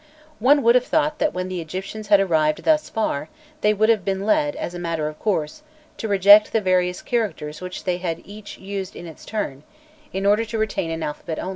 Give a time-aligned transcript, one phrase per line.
[0.39, 3.29] One would have thought that when the Egyptians had arrived thus far,
[3.61, 5.61] they would have been led, as a matter of course,
[5.97, 9.61] to reject the various characters which they had used each in its turn,
[10.11, 11.49] in order to retain an alphabet only.